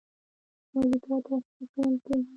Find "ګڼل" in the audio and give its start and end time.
1.75-1.95